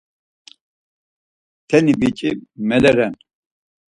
Teni 1.67 1.93
biç̌i 1.99 2.29
mele 2.67 2.91
ren. 2.97 3.13